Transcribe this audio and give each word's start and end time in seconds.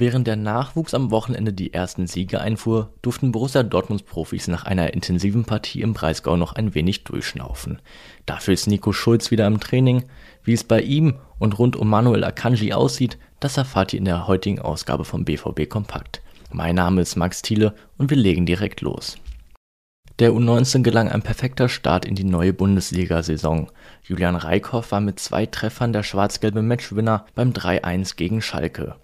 Während 0.00 0.26
der 0.26 0.36
Nachwuchs 0.36 0.94
am 0.94 1.10
Wochenende 1.10 1.52
die 1.52 1.74
ersten 1.74 2.06
Siege 2.06 2.40
einfuhr, 2.40 2.94
durften 3.02 3.32
Borussia 3.32 3.62
Dortmunds 3.62 4.02
Profis 4.02 4.48
nach 4.48 4.64
einer 4.64 4.94
intensiven 4.94 5.44
Partie 5.44 5.82
im 5.82 5.92
Breisgau 5.92 6.38
noch 6.38 6.54
ein 6.54 6.74
wenig 6.74 7.04
durchschnaufen. 7.04 7.82
Dafür 8.24 8.54
ist 8.54 8.66
Nico 8.66 8.94
Schulz 8.94 9.30
wieder 9.30 9.46
im 9.46 9.60
Training. 9.60 10.04
Wie 10.42 10.54
es 10.54 10.64
bei 10.64 10.80
ihm 10.80 11.16
und 11.38 11.58
rund 11.58 11.76
um 11.76 11.90
Manuel 11.90 12.24
Akanji 12.24 12.72
aussieht, 12.72 13.18
das 13.40 13.58
erfahrt 13.58 13.92
ihr 13.92 13.98
in 13.98 14.06
der 14.06 14.26
heutigen 14.26 14.58
Ausgabe 14.58 15.04
vom 15.04 15.26
BVB 15.26 15.68
Kompakt. 15.68 16.22
Mein 16.50 16.76
Name 16.76 17.02
ist 17.02 17.16
Max 17.16 17.42
Thiele 17.42 17.74
und 17.98 18.08
wir 18.08 18.16
legen 18.16 18.46
direkt 18.46 18.80
los. 18.80 19.18
Der 20.18 20.32
U19 20.32 20.82
gelang 20.82 21.10
ein 21.10 21.20
perfekter 21.20 21.68
Start 21.68 22.06
in 22.06 22.14
die 22.14 22.24
neue 22.24 22.54
Bundesliga-Saison. 22.54 23.70
Julian 24.02 24.36
Reikhoff 24.36 24.92
war 24.92 25.02
mit 25.02 25.20
zwei 25.20 25.44
Treffern 25.44 25.92
der 25.92 26.04
schwarz-gelbe 26.04 26.62
Matchwinner 26.62 27.26
beim 27.34 27.50
3-1 27.50 28.16
gegen 28.16 28.40
Schalke. 28.40 28.96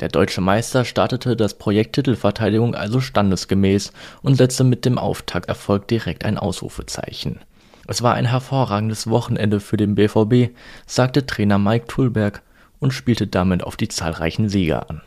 Der 0.00 0.08
deutsche 0.08 0.40
Meister 0.40 0.86
startete 0.86 1.36
das 1.36 1.58
Projekt 1.58 1.94
Titelverteidigung 1.94 2.74
also 2.74 3.00
standesgemäß 3.00 3.92
und 4.22 4.36
setzte 4.36 4.64
mit 4.64 4.86
dem 4.86 4.96
Auftakterfolg 4.96 5.88
direkt 5.88 6.24
ein 6.24 6.38
Ausrufezeichen. 6.38 7.40
Es 7.86 8.02
war 8.02 8.14
ein 8.14 8.24
hervorragendes 8.24 9.10
Wochenende 9.10 9.60
für 9.60 9.76
den 9.76 9.96
BVB, 9.96 10.54
sagte 10.86 11.26
Trainer 11.26 11.58
Mike 11.58 11.86
Tulberg 11.86 12.42
und 12.78 12.92
spielte 12.92 13.26
damit 13.26 13.62
auf 13.62 13.76
die 13.76 13.88
zahlreichen 13.88 14.48
Sieger 14.48 14.88
an. 14.88 15.02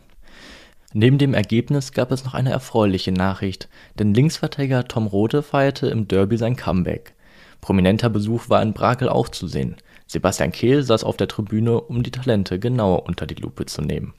Neben 0.93 1.17
dem 1.17 1.33
Ergebnis 1.33 1.93
gab 1.93 2.11
es 2.11 2.23
noch 2.23 2.35
eine 2.35 2.51
erfreuliche 2.51 3.11
Nachricht, 3.11 3.69
denn 3.97 4.13
Linksverteidiger 4.13 4.87
Tom 4.87 5.07
Rote 5.07 5.41
feierte 5.41 5.87
im 5.87 6.07
Derby 6.07 6.37
sein 6.37 6.55
Comeback. 6.55 7.15
Prominenter 7.61 8.11
Besuch 8.11 8.47
war 8.49 8.61
in 8.61 8.73
Brakel 8.73 9.09
auch 9.09 9.29
zu 9.29 9.47
sehen. 9.47 9.77
Sebastian 10.05 10.51
Kehl 10.51 10.83
saß 10.83 11.03
auf 11.03 11.17
der 11.17 11.27
Tribüne, 11.27 11.81
um 11.81 12.03
die 12.03 12.11
Talente 12.11 12.59
genauer 12.59 13.07
unter 13.07 13.25
die 13.25 13.35
Lupe 13.35 13.65
zu 13.65 13.81
nehmen. 13.81 14.13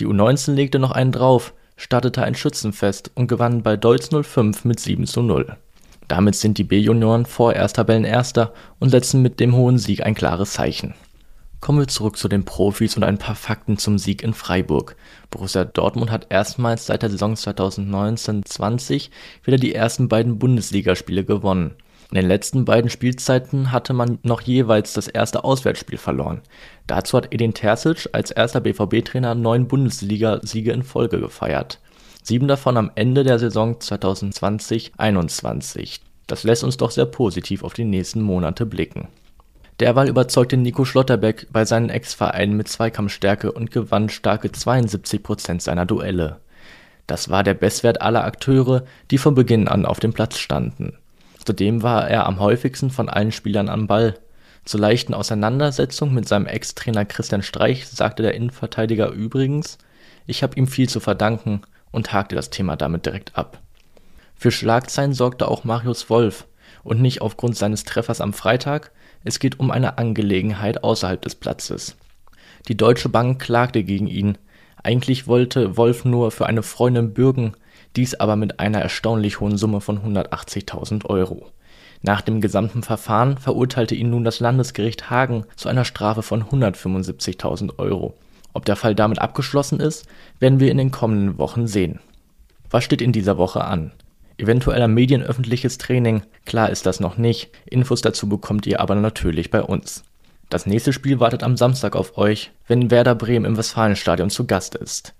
Die 0.00 0.06
U19 0.06 0.54
legte 0.54 0.78
noch 0.78 0.92
einen 0.92 1.12
drauf, 1.12 1.52
startete 1.76 2.22
ein 2.22 2.34
Schützenfest 2.34 3.10
und 3.16 3.26
gewann 3.26 3.62
bei 3.62 3.76
Deutz 3.76 4.08
05 4.08 4.64
mit 4.64 4.80
7 4.80 5.06
zu 5.06 5.20
0. 5.20 5.56
Damit 6.08 6.36
sind 6.36 6.56
die 6.56 6.64
B-Junioren 6.64 7.26
vorerst 7.26 7.76
Tabellenerster 7.76 8.54
und 8.78 8.88
setzen 8.88 9.20
mit 9.20 9.40
dem 9.40 9.54
hohen 9.54 9.76
Sieg 9.76 10.02
ein 10.02 10.14
klares 10.14 10.54
Zeichen. 10.54 10.94
Kommen 11.60 11.80
wir 11.80 11.88
zurück 11.88 12.16
zu 12.16 12.28
den 12.28 12.46
Profis 12.46 12.96
und 12.96 13.04
ein 13.04 13.18
paar 13.18 13.34
Fakten 13.34 13.76
zum 13.76 13.98
Sieg 13.98 14.22
in 14.22 14.32
Freiburg. 14.32 14.96
Borussia 15.28 15.66
Dortmund 15.66 16.10
hat 16.10 16.28
erstmals 16.30 16.86
seit 16.86 17.02
der 17.02 17.10
Saison 17.10 17.34
2019-20 17.34 19.10
wieder 19.44 19.58
die 19.58 19.74
ersten 19.74 20.08
beiden 20.08 20.38
Bundesligaspiele 20.38 21.26
gewonnen. 21.26 21.76
In 22.10 22.16
den 22.16 22.26
letzten 22.26 22.64
beiden 22.64 22.90
Spielzeiten 22.90 23.70
hatte 23.70 23.92
man 23.92 24.18
noch 24.24 24.40
jeweils 24.40 24.94
das 24.94 25.06
erste 25.06 25.44
Auswärtsspiel 25.44 25.98
verloren. 25.98 26.40
Dazu 26.88 27.16
hat 27.16 27.32
Edin 27.32 27.54
Terzic 27.54 28.08
als 28.12 28.32
erster 28.32 28.60
BVB-Trainer 28.60 29.36
neun 29.36 29.68
Bundesliga-Siege 29.68 30.72
in 30.72 30.82
Folge 30.82 31.20
gefeiert. 31.20 31.78
Sieben 32.24 32.48
davon 32.48 32.76
am 32.76 32.90
Ende 32.96 33.22
der 33.22 33.38
Saison 33.38 33.76
2020-21. 33.76 36.00
Das 36.26 36.42
lässt 36.42 36.64
uns 36.64 36.76
doch 36.76 36.90
sehr 36.90 37.06
positiv 37.06 37.62
auf 37.62 37.74
die 37.74 37.84
nächsten 37.84 38.22
Monate 38.22 38.66
blicken. 38.66 39.06
Derweil 39.78 40.08
überzeugte 40.08 40.56
Nico 40.56 40.84
Schlotterbeck 40.84 41.46
bei 41.52 41.64
seinen 41.64 41.90
Ex-Vereinen 41.90 42.56
mit 42.56 42.66
Zweikampfstärke 42.68 43.52
und 43.52 43.70
gewann 43.70 44.08
starke 44.08 44.50
72 44.50 45.22
Prozent 45.22 45.62
seiner 45.62 45.86
Duelle. 45.86 46.40
Das 47.06 47.30
war 47.30 47.44
der 47.44 47.54
Bestwert 47.54 48.02
aller 48.02 48.24
Akteure, 48.24 48.82
die 49.10 49.18
von 49.18 49.36
Beginn 49.36 49.68
an 49.68 49.86
auf 49.86 50.00
dem 50.00 50.12
Platz 50.12 50.38
standen. 50.38 50.96
Zudem 51.44 51.82
war 51.82 52.08
er 52.08 52.26
am 52.26 52.40
häufigsten 52.40 52.90
von 52.90 53.08
allen 53.08 53.32
Spielern 53.32 53.68
am 53.68 53.86
Ball. 53.86 54.18
Zur 54.64 54.80
leichten 54.80 55.14
Auseinandersetzung 55.14 56.12
mit 56.12 56.28
seinem 56.28 56.46
Ex-Trainer 56.46 57.04
Christian 57.04 57.42
Streich 57.42 57.88
sagte 57.88 58.22
der 58.22 58.34
Innenverteidiger 58.34 59.10
übrigens, 59.10 59.78
ich 60.26 60.42
habe 60.42 60.56
ihm 60.56 60.66
viel 60.66 60.88
zu 60.88 61.00
verdanken 61.00 61.62
und 61.90 62.12
hakte 62.12 62.36
das 62.36 62.50
Thema 62.50 62.76
damit 62.76 63.06
direkt 63.06 63.36
ab. 63.36 63.60
Für 64.34 64.50
Schlagzeilen 64.50 65.12
sorgte 65.12 65.48
auch 65.48 65.64
Marius 65.64 66.08
Wolf 66.10 66.46
und 66.82 67.00
nicht 67.00 67.20
aufgrund 67.20 67.56
seines 67.56 67.84
Treffers 67.84 68.20
am 68.20 68.32
Freitag, 68.32 68.92
es 69.24 69.38
geht 69.38 69.60
um 69.60 69.70
eine 69.70 69.98
Angelegenheit 69.98 70.84
außerhalb 70.84 71.20
des 71.20 71.34
Platzes. 71.34 71.96
Die 72.68 72.76
Deutsche 72.76 73.08
Bank 73.08 73.40
klagte 73.40 73.82
gegen 73.82 74.06
ihn. 74.06 74.38
Eigentlich 74.82 75.26
wollte 75.26 75.76
Wolf 75.76 76.04
nur 76.04 76.30
für 76.30 76.46
eine 76.46 76.62
Freundin 76.62 77.12
bürgen, 77.12 77.54
dies 77.96 78.14
aber 78.14 78.36
mit 78.36 78.60
einer 78.60 78.80
erstaunlich 78.80 79.40
hohen 79.40 79.56
Summe 79.56 79.80
von 79.80 80.00
180.000 80.00 81.06
Euro. 81.06 81.50
Nach 82.02 82.22
dem 82.22 82.40
gesamten 82.40 82.82
Verfahren 82.82 83.36
verurteilte 83.36 83.94
ihn 83.94 84.10
nun 84.10 84.24
das 84.24 84.40
Landesgericht 84.40 85.10
Hagen 85.10 85.44
zu 85.56 85.68
einer 85.68 85.84
Strafe 85.84 86.22
von 86.22 86.44
175.000 86.44 87.78
Euro. 87.78 88.14
Ob 88.52 88.64
der 88.64 88.76
Fall 88.76 88.94
damit 88.94 89.20
abgeschlossen 89.20 89.80
ist, 89.80 90.06
werden 90.38 90.60
wir 90.60 90.70
in 90.70 90.78
den 90.78 90.90
kommenden 90.90 91.38
Wochen 91.38 91.66
sehen. 91.66 92.00
Was 92.70 92.84
steht 92.84 93.02
in 93.02 93.12
dieser 93.12 93.36
Woche 93.36 93.64
an? 93.64 93.92
Eventueller 94.38 94.88
medienöffentliches 94.88 95.76
Training, 95.76 96.22
klar 96.46 96.70
ist 96.70 96.86
das 96.86 97.00
noch 97.00 97.18
nicht, 97.18 97.50
Infos 97.66 98.00
dazu 98.00 98.28
bekommt 98.28 98.66
ihr 98.66 98.80
aber 98.80 98.94
natürlich 98.94 99.50
bei 99.50 99.62
uns. 99.62 100.04
Das 100.48 100.64
nächste 100.66 100.92
Spiel 100.92 101.20
wartet 101.20 101.42
am 101.42 101.56
Samstag 101.56 101.94
auf 101.94 102.16
euch, 102.16 102.50
wenn 102.66 102.90
Werder 102.90 103.14
Bremen 103.14 103.44
im 103.44 103.56
Westfalenstadion 103.58 104.30
zu 104.30 104.46
Gast 104.46 104.74
ist. 104.74 105.14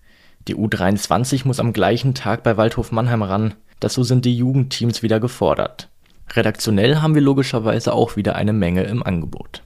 Die 0.51 0.57
U23 0.57 1.47
muss 1.47 1.61
am 1.61 1.73
gleichen 1.73 2.13
Tag 2.13 2.43
bei 2.43 2.57
Waldhof 2.57 2.91
Mannheim 2.91 3.23
ran, 3.23 3.55
dazu 3.79 4.03
sind 4.03 4.25
die 4.25 4.37
Jugendteams 4.37 5.01
wieder 5.01 5.21
gefordert. 5.21 5.89
Redaktionell 6.33 6.97
haben 6.97 7.15
wir 7.15 7.23
logischerweise 7.23 7.93
auch 7.93 8.17
wieder 8.17 8.35
eine 8.35 8.53
Menge 8.53 8.83
im 8.83 9.05
Angebot. 9.05 9.63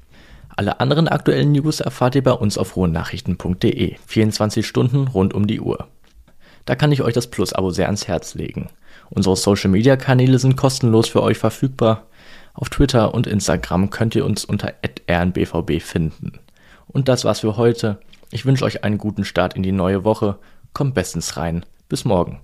Alle 0.55 0.81
anderen 0.81 1.09
aktuellen 1.09 1.53
News 1.53 1.81
erfahrt 1.81 2.17
ihr 2.17 2.22
bei 2.22 2.33
uns 2.33 2.59
auf 2.59 2.77
ruhenachrichten.de. 2.77 3.97
24 4.06 4.67
Stunden 4.67 5.09
rund 5.09 5.33
um 5.33 5.47
die 5.47 5.62
Uhr. 5.62 5.89
Da 6.67 6.75
kann 6.75 6.93
ich 6.93 7.01
euch 7.01 7.15
das 7.15 7.28
Plus-Abo 7.28 7.71
sehr 7.71 7.87
ans 7.87 8.06
Herz 8.06 8.34
legen. 8.34 8.69
Unsere 9.09 9.37
Social-Media-Kanäle 9.37 10.39
sind 10.39 10.59
kostenlos 10.59 11.09
für 11.09 11.22
euch 11.22 11.39
verfügbar. 11.39 12.09
Auf 12.53 12.69
Twitter 12.69 13.15
und 13.15 13.27
Instagram 13.27 13.89
könnt 13.89 14.15
ihr 14.16 14.27
uns 14.27 14.45
unter 14.45 14.75
rnbvb 15.09 15.81
finden. 15.81 16.41
Und 16.87 17.09
das 17.09 17.25
war's 17.25 17.41
für 17.41 17.56
heute. 17.56 18.01
Ich 18.31 18.45
wünsche 18.45 18.66
euch 18.66 18.84
einen 18.84 18.99
guten 18.99 19.25
Start 19.25 19.55
in 19.55 19.62
die 19.62 19.72
neue 19.72 20.05
Woche. 20.05 20.37
Kommt 20.75 20.95
bestens 20.95 21.37
rein. 21.37 21.65
Bis 21.89 22.05
morgen. 22.05 22.43